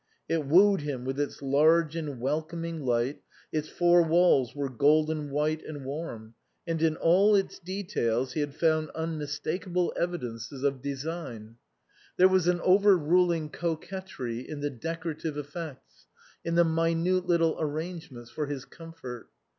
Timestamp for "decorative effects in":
14.71-16.55